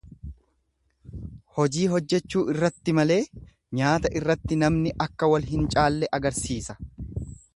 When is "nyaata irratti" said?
3.81-4.59